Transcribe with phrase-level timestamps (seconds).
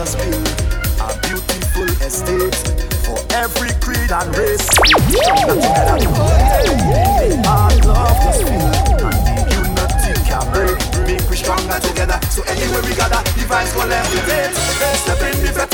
[0.00, 0.48] us build
[1.04, 2.56] a beautiful estate
[3.04, 4.66] for every creed and race.
[4.72, 4.96] Come
[5.44, 6.08] together in
[6.88, 10.80] the heart of the spirit and the unity can break.
[11.04, 12.18] Make we stronger together.
[12.30, 14.56] So anywhere we gather, the vibes will levitate.
[15.04, 15.69] Step in the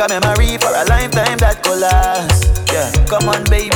[0.00, 2.48] make a memory for a lifetime that could last.
[2.72, 3.74] Yeah, come on, baby.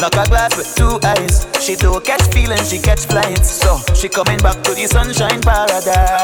[0.00, 1.46] Knock a glass with two eyes.
[1.60, 3.50] She don't catch feelings, she catch flights.
[3.50, 6.15] So she coming back to the sunshine paradise.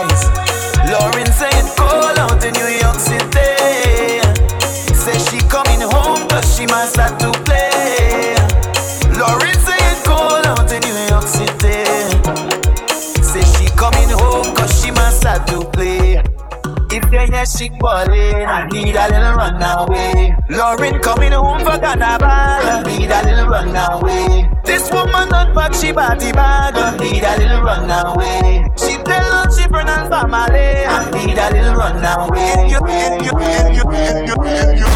[26.12, 26.74] party bag.
[26.76, 28.68] I need a little runaway.
[28.76, 30.84] She tell she and family.
[30.84, 32.68] I need a little runaway.
[32.68, 33.86] You, you, you, you, you,
[34.26, 34.36] you,
[34.76, 34.88] you.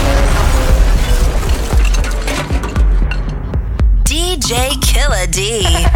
[4.04, 5.96] DJ Killa D.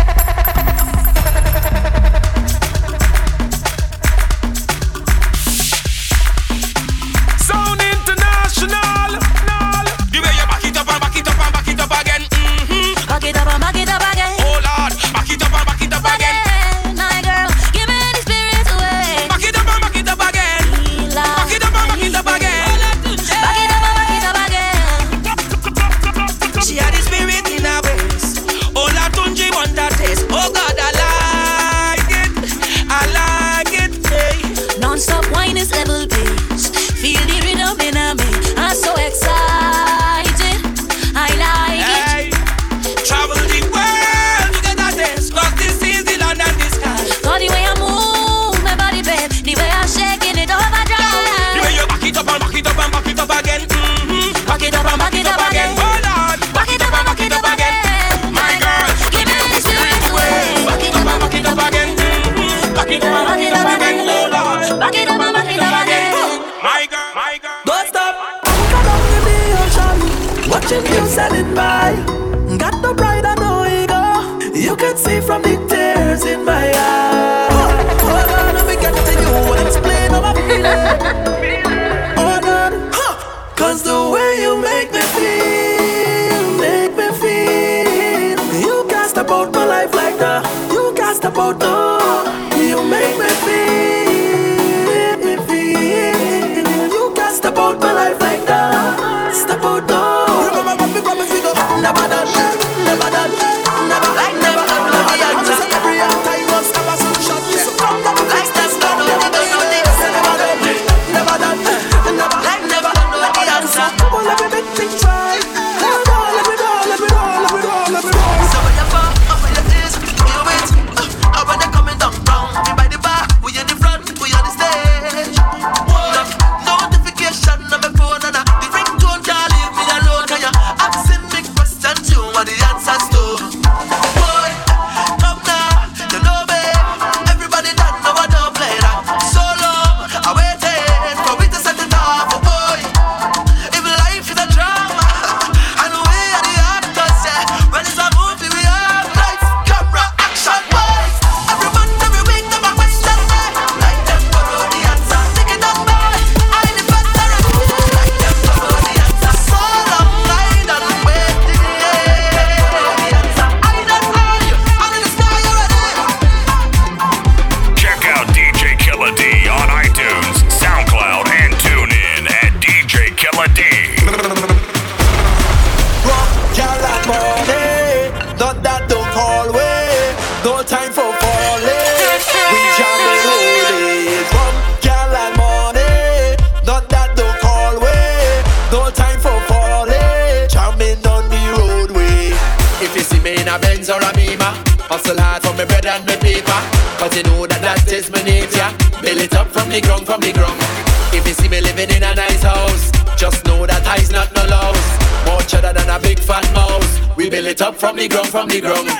[207.30, 208.90] build it up from the ground, from the ground.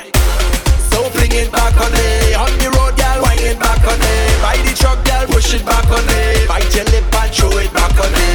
[0.95, 4.15] So bring it back on me, on the road, girl, wind it back on me.
[4.39, 6.47] Ride the truck, girl, push it back on me.
[6.47, 8.31] Bite your lip and throw it back on me.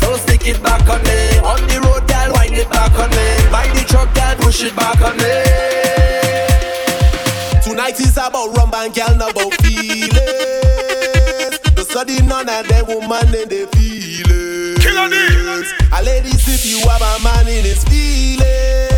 [0.00, 3.26] So stick it back on me, on the road, girl, wind it back on me.
[3.52, 5.36] Ride the truck, girl, push it back on me.
[7.60, 10.16] Tonight is about rum and girl, not about feelings.
[11.76, 14.80] The study none of them woman in the feelings.
[14.80, 15.12] Killer
[15.92, 18.91] A ladies, if you have a man in his feelings.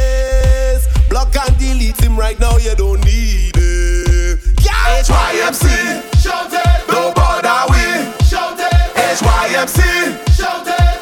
[1.15, 4.41] Block and delete him right now, you don't need it.
[4.61, 5.01] Yeah!
[5.01, 10.94] HYMC, shout it, no bother we, shout it, HYMC, shout it.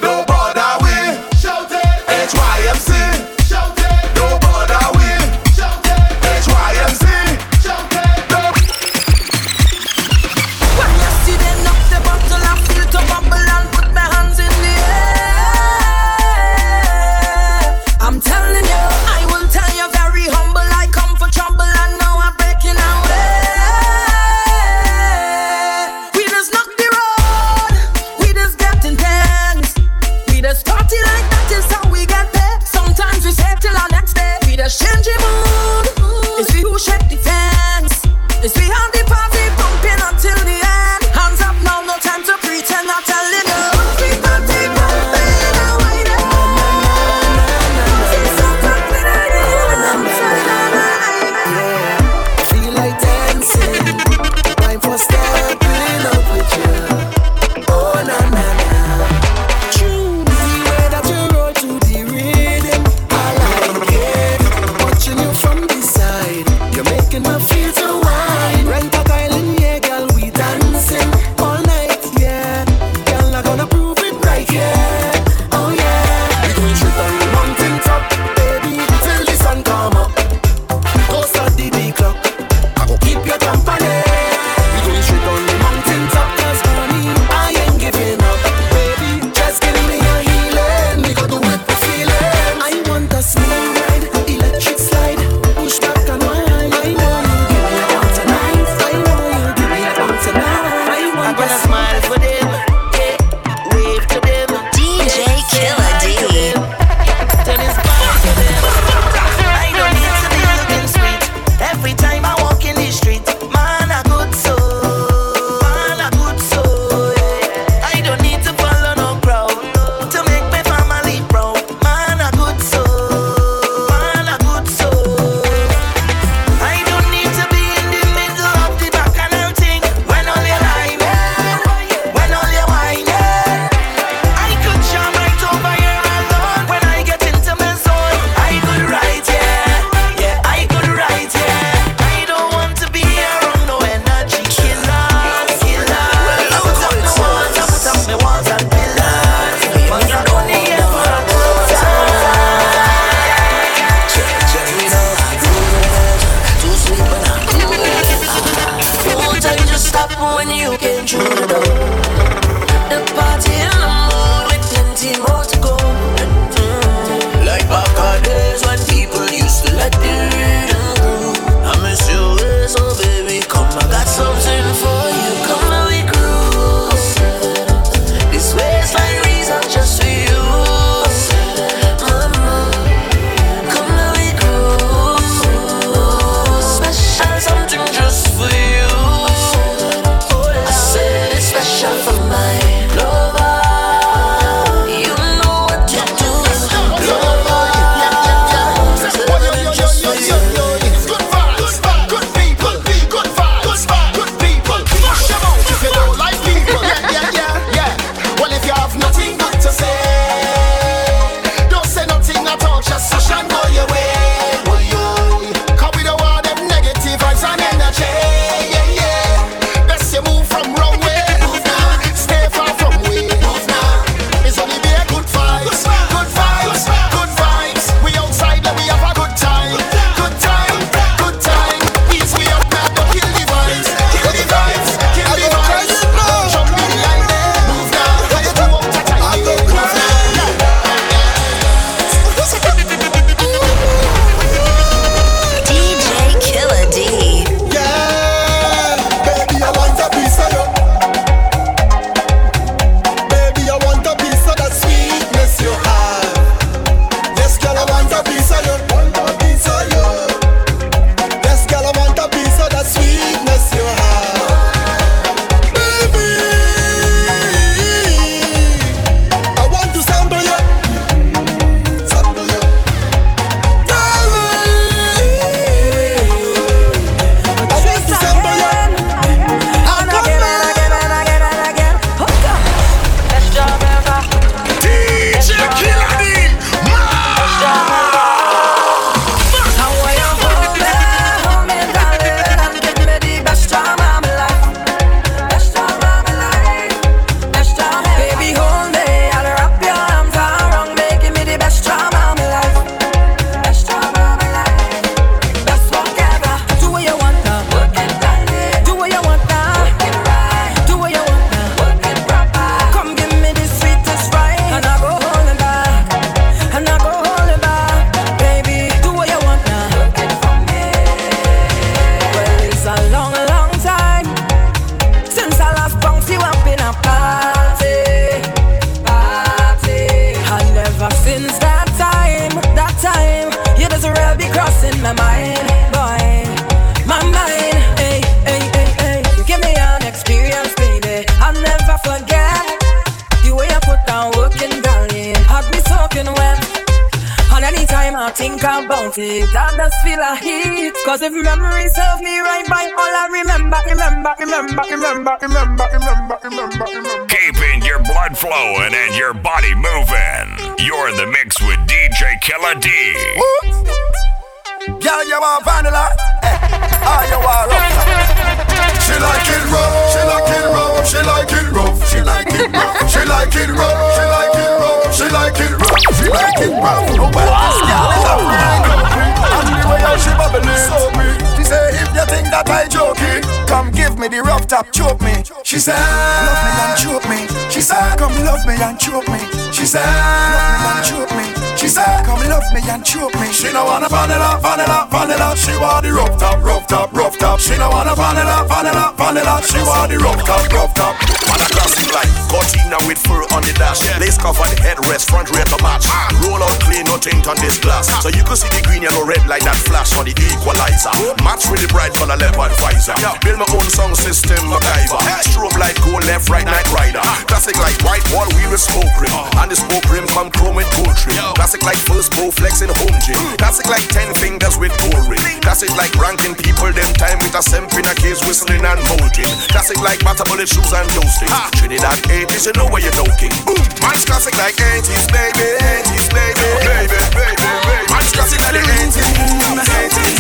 [384.73, 385.35] top, choke me.
[385.65, 386.01] She said,
[386.49, 387.41] Love me and choke me.
[387.69, 389.41] She said, Come love me and choke me.
[389.71, 391.47] She said, Love me and choke me.
[391.77, 393.53] She said, Come love me and choke me.
[393.53, 395.55] She don't wanna vanilla, vanilla, vanilla.
[395.57, 397.59] She want rough top, rough top, rough top.
[397.61, 399.61] She no wanna vanilla, vanilla, vanilla.
[399.65, 401.17] She want the rough top, rough top.
[401.51, 404.05] On a classic like Cortina with fur on the dash.
[404.05, 404.19] Yeah.
[404.21, 406.07] Lace covered headrest, front rear to match.
[406.09, 406.29] Ah.
[406.45, 408.09] Roll out clean, no tint on this glass.
[408.13, 408.21] Ah.
[408.21, 411.13] So you could see the green, yellow, red light that flash on the equalizer.
[411.25, 411.35] Ooh.
[411.43, 413.17] Match really bright for the leopard visor.
[413.19, 413.37] Yeah.
[413.41, 415.21] Build my own sound system, MacGyver.
[415.25, 415.43] Hey.
[415.49, 417.21] Strobe light, go left, right, Knight Rider.
[417.25, 417.41] Ah.
[417.49, 419.33] Classic like white wall, wheel with smoke rim.
[419.33, 419.49] Oh.
[419.61, 421.37] And the smoke rim come chrome with gold trim.
[421.37, 421.53] Yo.
[421.57, 423.37] Classic like first bow flexing home gym.
[423.37, 423.59] Mm.
[423.59, 425.41] Classic like ten fingers with gold ring.
[425.65, 429.51] Classic like Ranking people them time with a semp in a case whistling and mounting.
[429.71, 431.51] Classic like butter bullet shoes and toasting.
[431.51, 431.71] Ha!
[431.77, 433.53] Trinidad 80s, you know where you're joking.
[433.67, 433.81] Boom!
[434.03, 438.05] Man's classic like 80s, baby, 80s, baby, baby, baby, baby.
[438.11, 440.33] Man's classic like the 80s, 80s,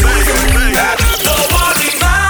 [0.00, 0.82] baby, baby, baby.
[1.24, 2.21] Nobody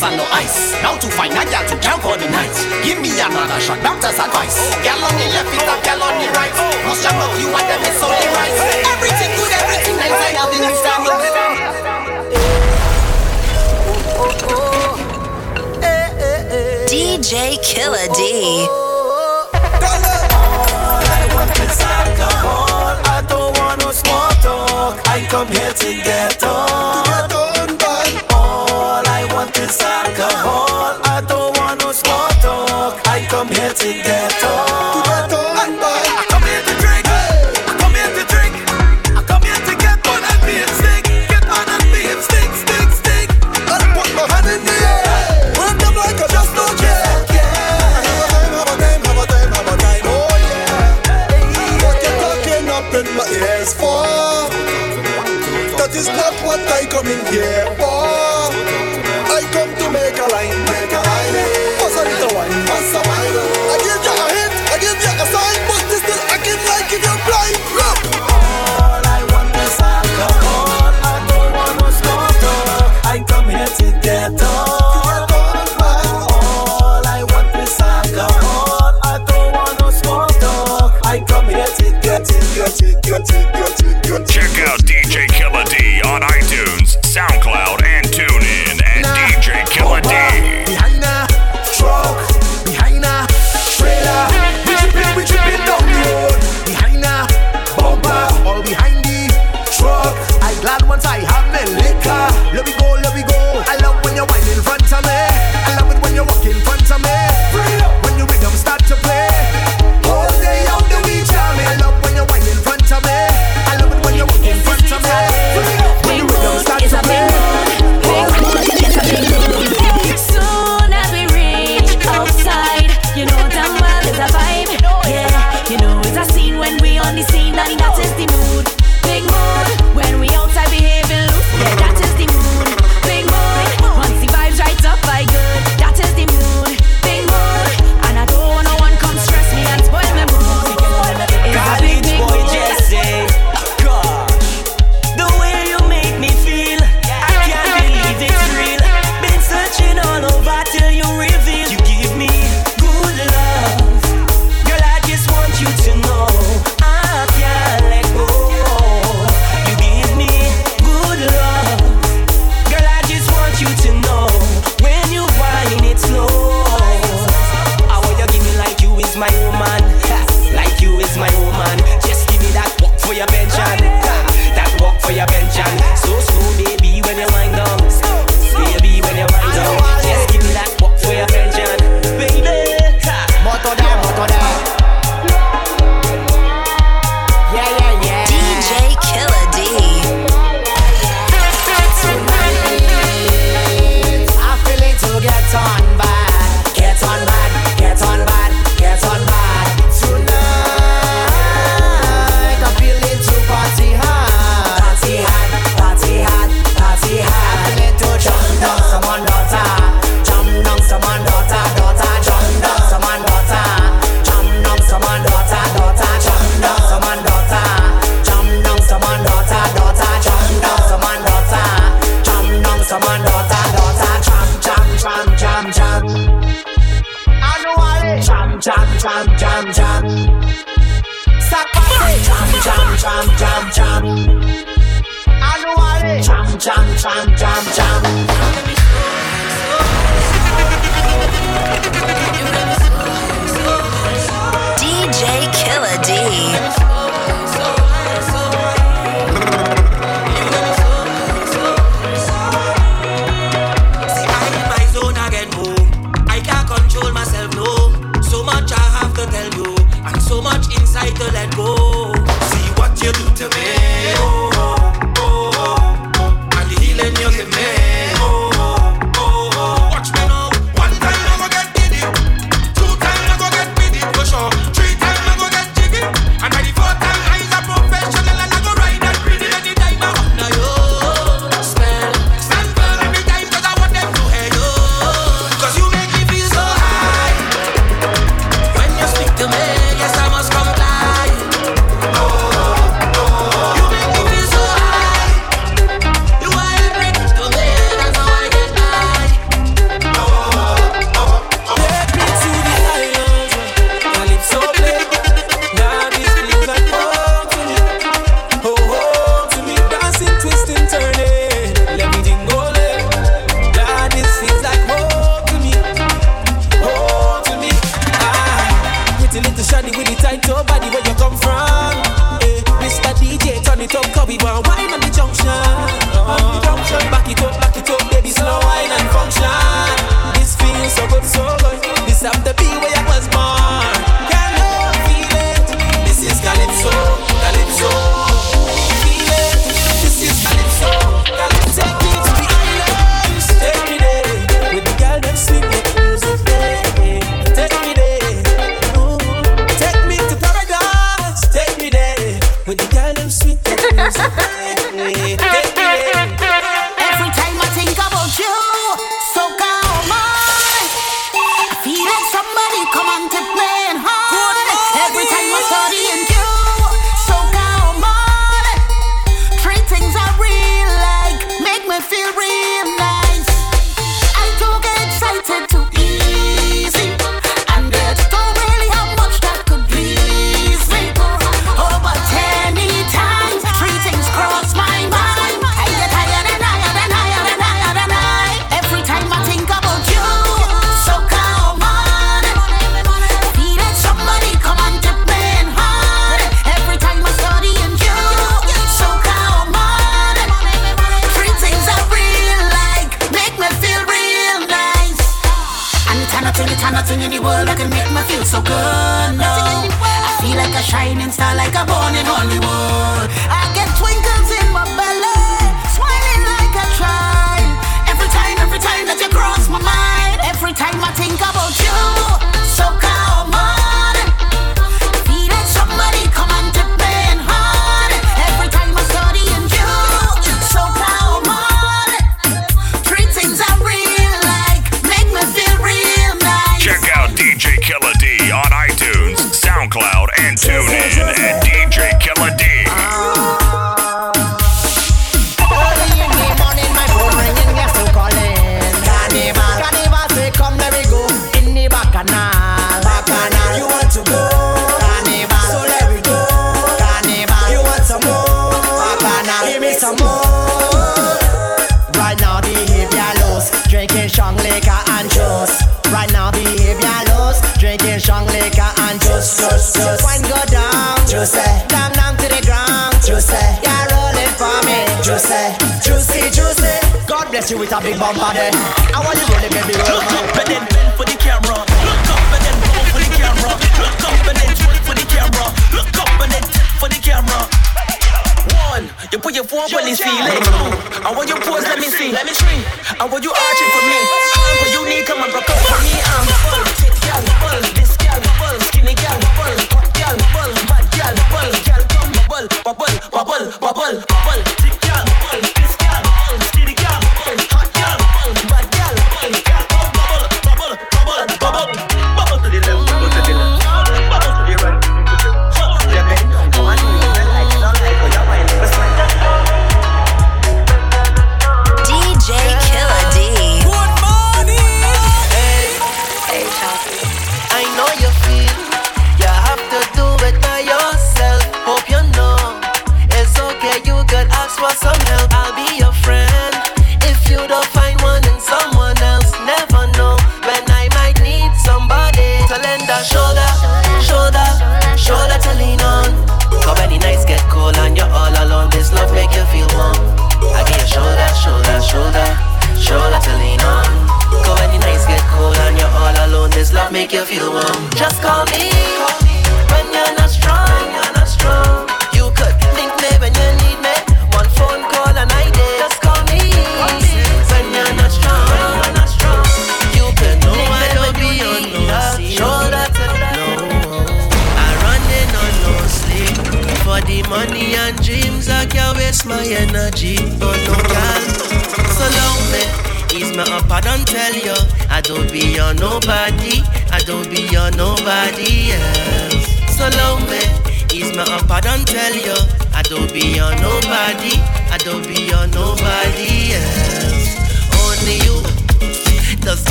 [0.00, 0.89] straight, no and no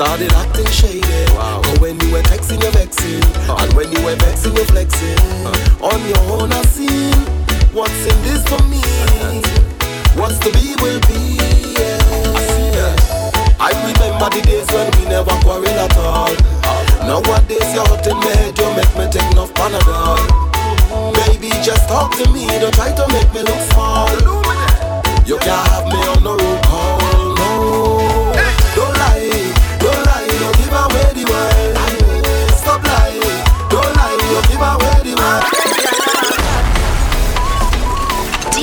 [0.00, 1.04] started acting shady.
[1.36, 1.60] Wow.
[1.62, 3.60] And when you were texting, you're vexing, uh.
[3.60, 5.20] and when you were vexing, you're flexing.
[5.44, 5.92] Uh.
[5.92, 7.12] On your own, I seen
[7.76, 8.80] what's in this for me.
[10.16, 11.36] What's to be will be.
[11.76, 12.96] Yeah.
[13.60, 16.32] I remember the days when we never quarrel at all.
[17.04, 20.16] Nowadays you're hot in my head, you make me take enough Panadol.
[21.12, 24.08] Baby, just talk to me, don't try to make me look small.
[25.28, 26.69] You can't have me on the road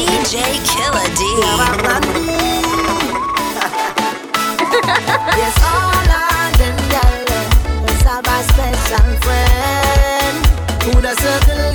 [0.07, 0.35] DJ
[0.69, 1.21] Killa D.
[5.37, 6.07] Yes, all
[8.25, 10.37] a special friend
[10.83, 11.66] who the circle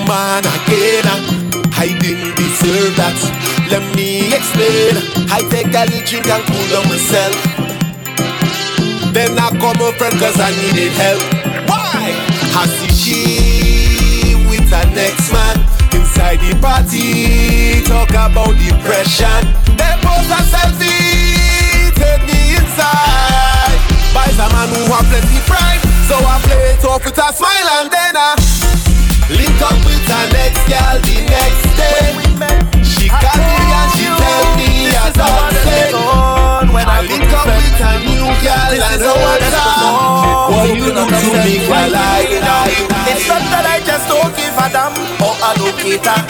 [0.00, 1.04] woman again.
[1.76, 3.16] I didn't deserve that.
[3.68, 4.96] Let me explain.
[5.28, 7.36] I take a little drink and cool down myself.
[9.12, 11.22] Then I call my friend cause I needed help.
[11.68, 12.14] Why?
[12.56, 15.56] I see she with her next man
[15.92, 17.82] inside the party.
[17.84, 19.40] Talk about depression.
[19.76, 23.78] They post a selfie, take me inside.
[24.14, 25.82] Buys a man who have plenty pride.
[26.08, 28.69] So I play it off with a smile and then I
[29.30, 32.10] link up with her next girl the next day.
[32.82, 35.94] She call me and she tell me I don't say.
[36.80, 40.50] I link up with a new girl and know what's up.
[40.50, 42.74] What you do to me, girl, I, I,
[43.10, 46.20] It's not that I just don't give a damn or allocate her.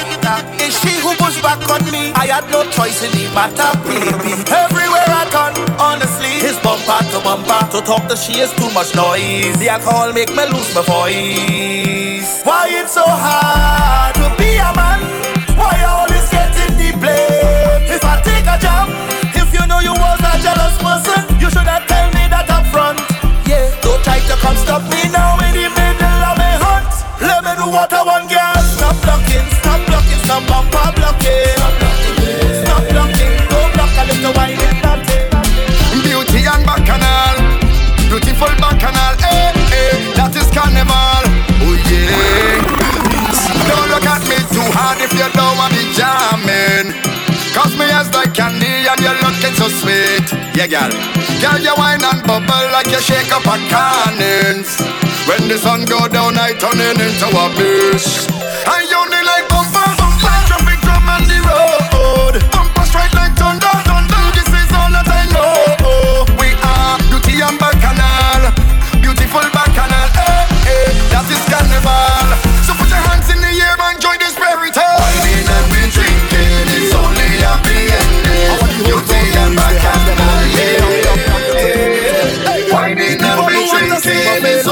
[0.61, 2.12] It's she who pushed back on me.
[2.14, 4.36] I had no choice in the matter, baby.
[4.53, 7.61] Everywhere I turn, honestly, it's bumper to bumper.
[7.72, 9.57] To talk to she is too much noise.
[9.59, 11.99] The alcohol make me lose my voice.
[12.20, 15.00] Why it's so hard to be a man?
[15.56, 17.88] Why I always getting the blame?
[17.88, 18.92] If I take a jump,
[19.32, 22.66] if you know you was a jealous person, you should have tell me that up
[22.68, 23.00] front.
[23.48, 26.92] Yeah, don't try to come stop me now in the middle of my hunt.
[27.24, 28.62] Let me do what I want, girl.
[28.68, 31.59] Stop blocking, stop blocking, stop bumper blocking.
[48.30, 50.26] Candy and you're looking so sweet.
[50.54, 50.90] Yeah, girl.
[51.40, 54.78] Girl, you wine and bubble like you shake up a cannons.
[55.26, 58.39] When the sun go down, I turn into a beast.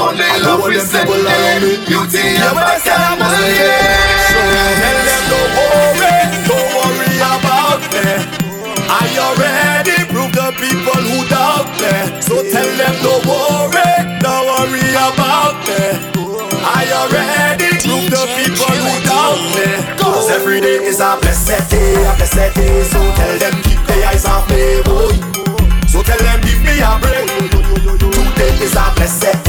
[0.09, 1.85] Only love we sending.
[1.85, 4.33] Beauty and bacchanal, yeah.
[4.81, 6.13] Tell them don't worry,
[6.49, 8.07] don't worry about me.
[8.89, 11.93] I already proved the people who doubt me.
[12.21, 13.89] So tell them don't worry,
[14.23, 15.77] don't worry about me.
[16.65, 19.67] I already proved the people who doubt me.
[20.01, 22.83] Cause every day is a blessed day, a blessed day.
[22.89, 25.13] So tell them keep their eyes off me, boy.
[25.87, 27.29] So tell them give me a break.
[27.99, 29.48] Today is a blessed day,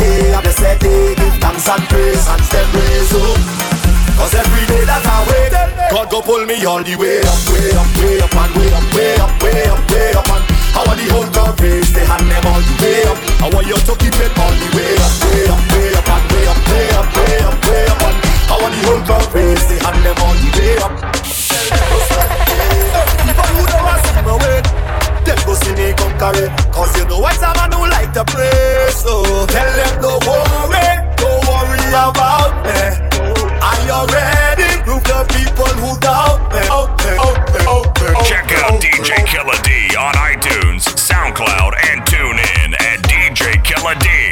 [0.80, 3.40] day give thanks and praise and step raise up.
[4.18, 5.54] Cause every day that I wake,
[5.92, 8.86] God go pull me all the way up, way up, way up and way up,
[8.92, 10.44] way up, way up, way up and
[10.76, 13.18] I want the whole crowd raise their hand them all the way up.
[13.40, 16.24] I want you to keep it all the way up, way up, way up and
[16.32, 18.16] way up, way up, way up, way up and
[18.52, 21.19] I want the whole crowd raise their hand them all the way up.
[25.50, 25.92] go see me.
[26.70, 28.90] Cause you know it's a man who like to pray.
[28.90, 32.80] So tell them don't worry, don't worry about me.
[33.58, 34.70] Are you ready?
[34.86, 36.62] Prove the people who doubt me.
[38.28, 44.29] Check out DJ Killa D on iTunes, SoundCloud, and tune in at DJ Killa D.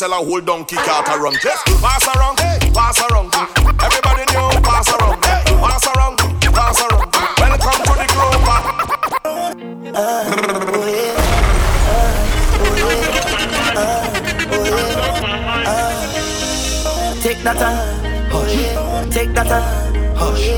[0.00, 1.36] sell a whole donkey cart around.
[1.44, 2.38] Yes, pass around,
[2.72, 3.34] pass around.
[3.84, 7.12] Everybody new, pass around, pass around, pass around.
[7.36, 8.48] Welcome to the group.
[9.92, 10.08] Uh,
[10.72, 11.12] oh yeah.
[11.84, 12.16] Uh,
[12.64, 13.12] oh yeah.
[13.76, 14.16] Uh,
[14.52, 14.96] oh yeah.
[15.68, 18.00] Uh, take that time,
[18.32, 18.56] hush.
[19.12, 20.48] Take that time, hush.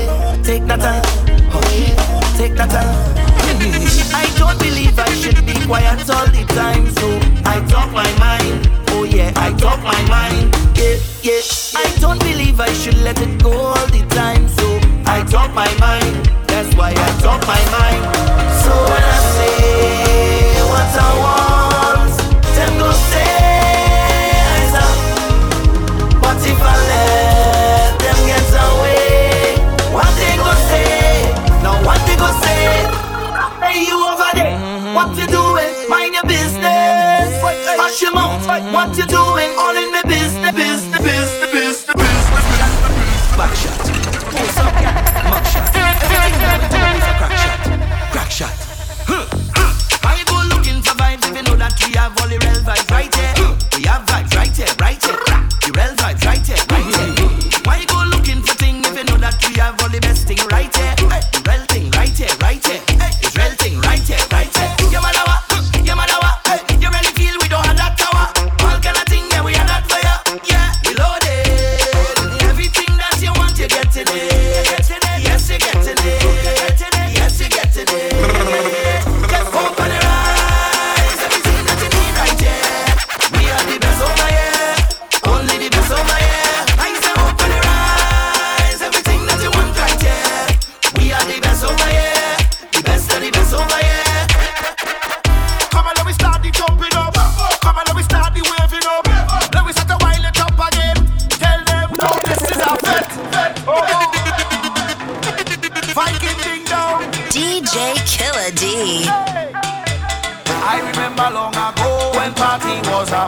[0.47, 1.03] Take that time,
[1.51, 1.91] hush.
[2.37, 2.95] Take that time.
[4.15, 8.82] I don't believe I should be quiet all the time, so I talk my mind
[9.13, 9.31] yeah.
[9.35, 11.41] I talk my mind, yeah, yeah.
[11.75, 14.65] I don't believe I should let it go all the time, so
[15.05, 16.25] I talk my mind.
[16.47, 18.03] That's why I talk my mind.
[18.63, 21.52] So when I say what I want.
[39.33, 41.85] doing all in the business, business, business, business, business.
[41.93, 43.72] business, business, business, shot.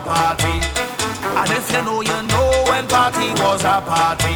[0.02, 0.60] party.
[1.40, 4.36] And if you know, you know when party was a party.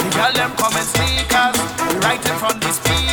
[0.00, 1.58] The girl them come in sneakers,
[2.04, 3.09] right in front the speakers.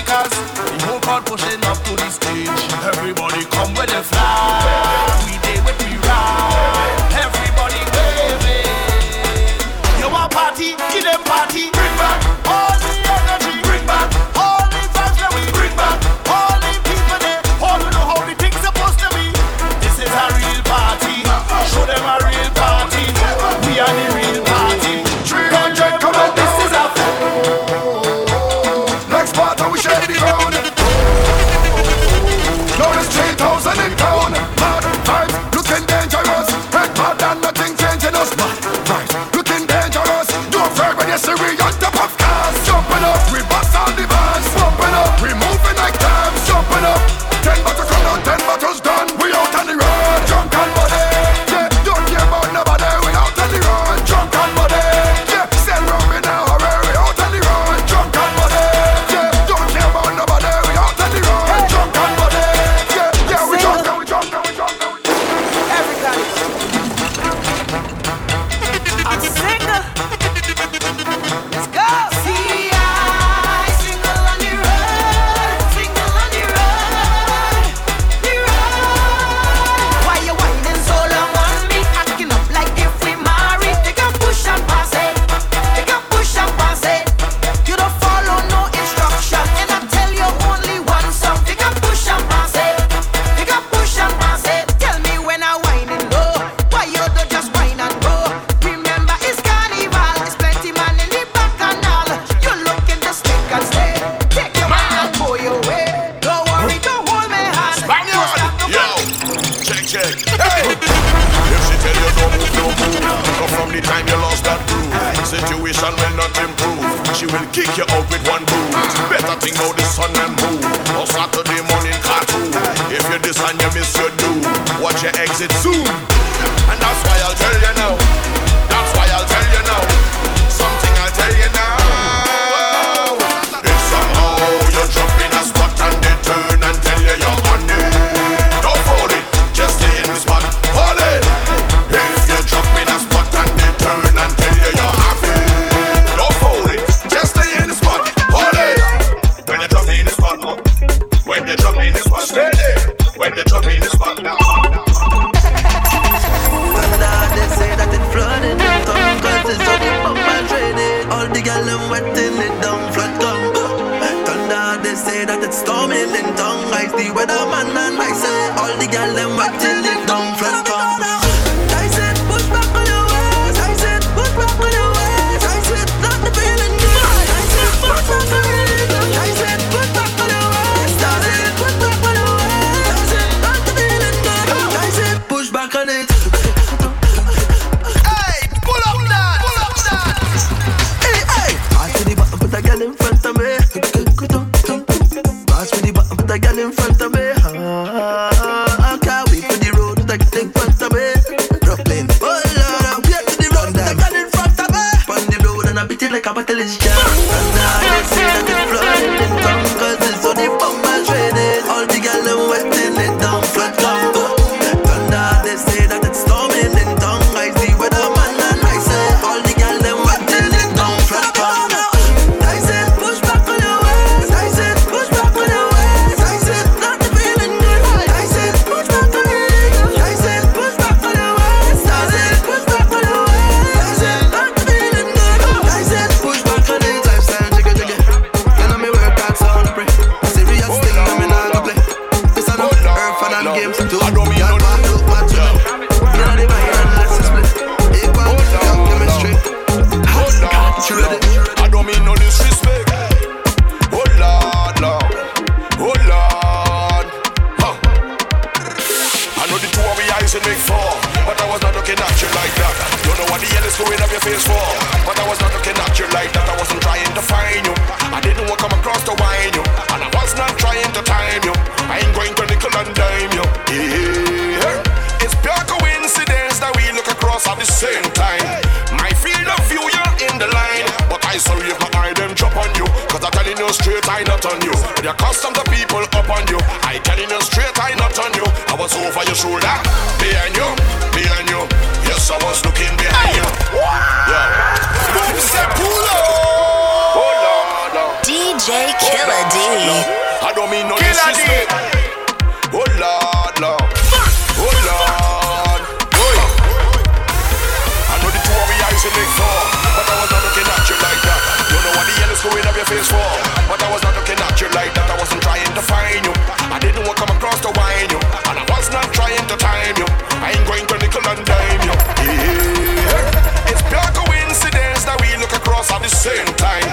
[313.17, 315.09] before, but I was not looking at you like that.
[315.09, 316.33] I wasn't trying to find you.
[316.69, 319.55] I didn't want to come across to wine you, and I was not trying to
[319.57, 320.07] time you.
[320.41, 321.95] I ain't going to nickel and dime you.
[322.21, 323.71] Yeah.
[323.71, 326.85] It's pure coincidence that we look across at the same time.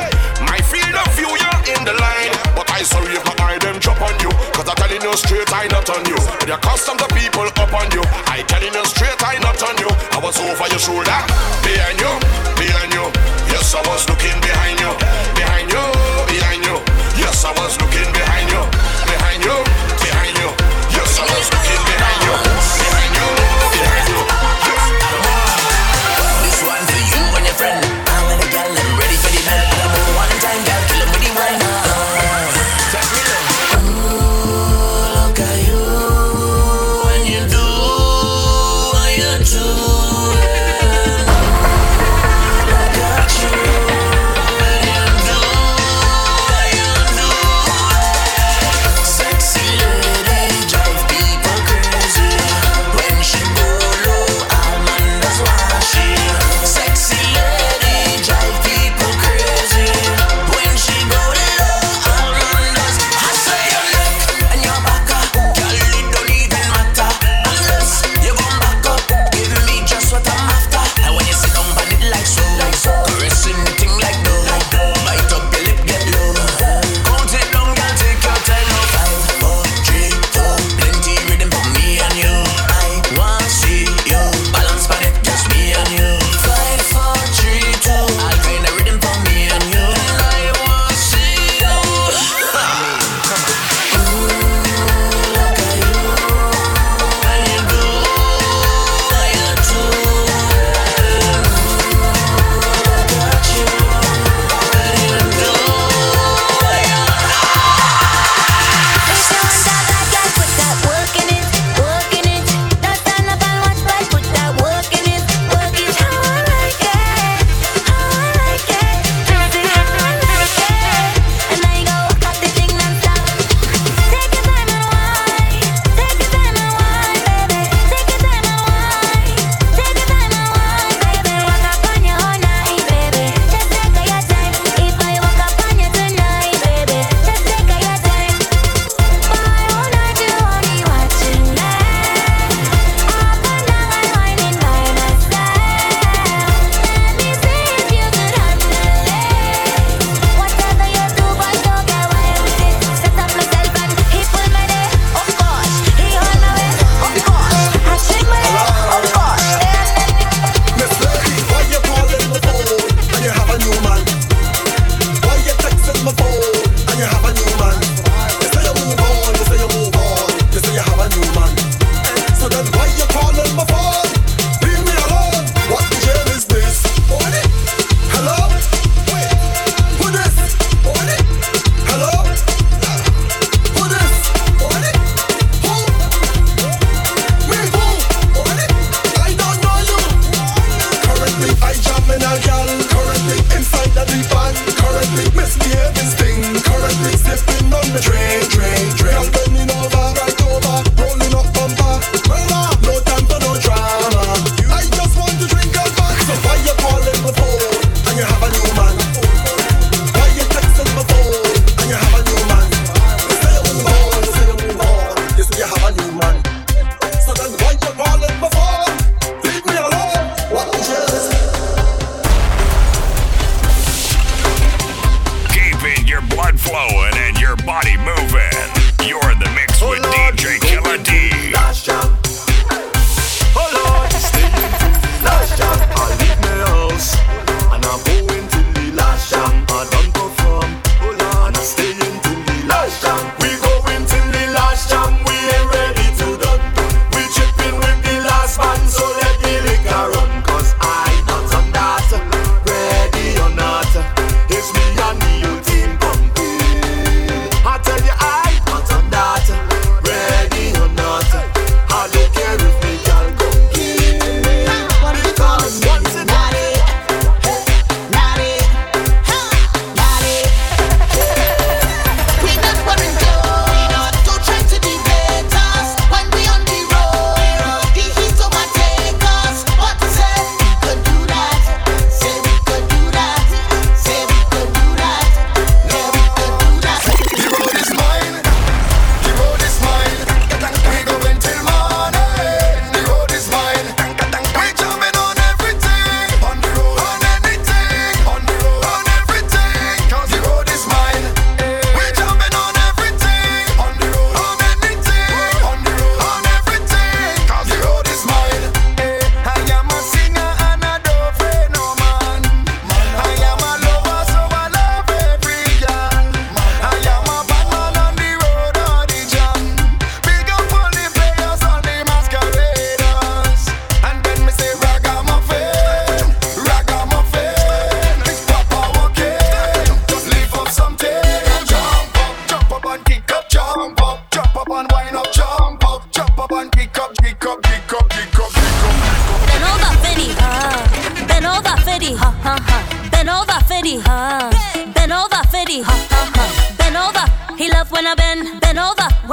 [0.48, 3.78] My field of view, you're in the line, but I saw you my eye them
[3.78, 4.30] drop on you.
[4.56, 6.18] Cause I'm telling you straight, I not on you.
[6.48, 8.02] You're accustomed to people up on you.
[8.30, 9.90] I telling you straight, I not on you.
[10.14, 11.20] I was over your shoulder,
[11.62, 12.12] behind you,
[12.56, 13.06] behind you.
[13.50, 15.33] Yes, I was looking behind you.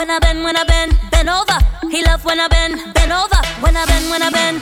[0.02, 1.60] When I bend, when I bend, bend over.
[1.92, 3.38] He love when I bend, bend over.
[3.62, 4.60] When I bend, when I bend.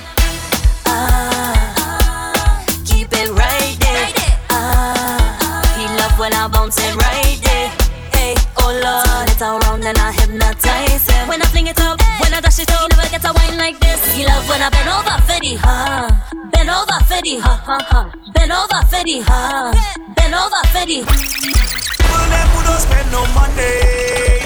[0.85, 4.11] Ah, keep it right there.
[4.49, 7.71] Ah, he love when I bounce it right there.
[8.11, 9.07] Hey, oh Lord,
[9.39, 11.29] turn it around and I hypnotize him.
[11.29, 13.57] When I fling it up, when I dash it up, he never gets a wine
[13.57, 14.13] like this.
[14.13, 16.38] He love when I bend over, Fiddy, huh?
[16.69, 18.13] Bend over, Fiddy, ha ha ha.
[18.31, 19.73] Bend over, Fiddy, huh?
[20.13, 21.01] Bend over, Fiddy.
[21.01, 23.73] People them who don't spend no money,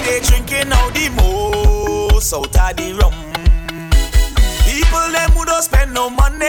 [0.08, 3.12] they drinking out the most out of the rum.
[4.64, 6.48] People them who don't spend no money,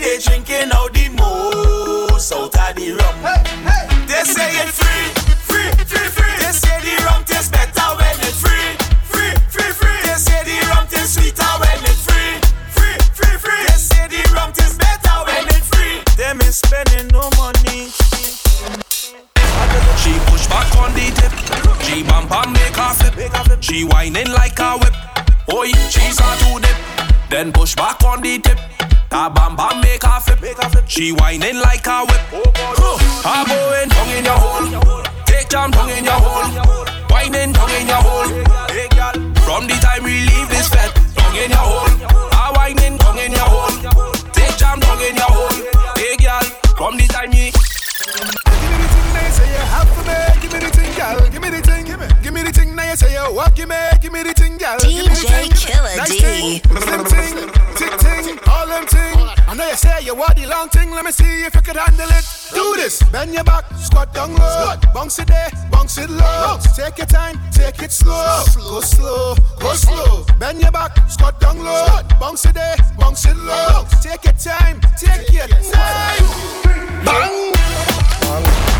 [0.00, 3.20] they drinking out the most out of the rum.
[4.08, 5.12] They say it's free,
[5.44, 6.36] free, free, free.
[6.40, 8.85] They say the rum tastes better when it's free, free, free,
[16.56, 17.92] spending no money.
[20.00, 21.32] She push back on the tip.
[21.84, 23.62] She bump and make her flip.
[23.62, 24.94] She whining like a whip.
[25.52, 26.76] Oi, she's a two dip.
[27.28, 28.58] Then push back on the tip.
[29.10, 30.40] Ta bam bam make her flip.
[30.88, 32.22] She whining like a whip.
[32.80, 32.96] Huh.
[33.26, 35.02] Her going tongue in your hole.
[35.26, 36.48] Take jam tongue in your hole.
[37.10, 38.30] Whining tongue in your hole.
[39.44, 41.92] From the time we leave this fed, tongue in your hole.
[42.32, 43.76] Her whining tongue in your hole.
[44.32, 45.75] Take jam tongue in your hole.
[46.76, 48.45] From the time you
[50.06, 50.18] me.
[50.40, 51.18] Give me the thing, girl.
[51.30, 51.84] Give me the thing.
[51.84, 52.74] Give me, give me the thing.
[52.74, 53.54] Now you say you want.
[53.54, 54.78] Give me, give me the thing, girl.
[54.78, 55.50] Give me the DJ thing.
[55.52, 56.18] Killer nice D.
[56.18, 57.34] Thing, slim thing,
[57.76, 59.16] tick ting, all them ting.
[59.48, 60.90] I know you say you want the long thing.
[60.90, 62.24] Let me see if you could handle it.
[62.54, 63.02] Do this.
[63.10, 64.74] Bend your back, squat down low.
[64.94, 66.58] Bounce it there, bounce it low.
[66.74, 68.44] Take your time, take it slow.
[68.54, 70.24] Go slow, go slow.
[70.38, 72.00] Bend your back, squat down low.
[72.20, 73.84] Bounce it there, bounce it low.
[74.02, 76.24] Take your time, take your time.
[77.04, 77.46] Bang.
[78.26, 78.75] Just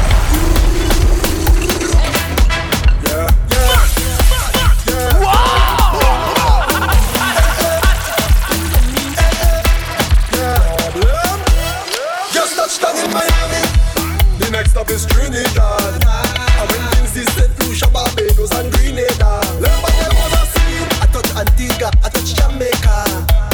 [14.97, 16.01] is Trinidad.
[16.09, 19.44] I went things this set through Barbados and Grenada.
[19.60, 19.77] There
[20.16, 20.89] was a scene.
[21.05, 22.97] I touch Antigua, I touch Jamaica,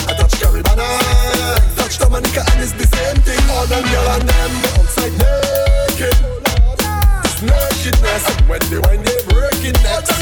[0.06, 3.42] I touch I touch Dominica, and it's the same thing.
[3.50, 6.14] All them girl and them outside naked.
[7.26, 10.21] It's nakedness when they wind they breaking necks.